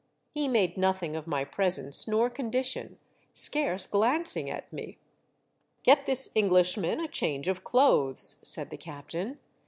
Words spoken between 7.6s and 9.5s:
clothes," said the captain.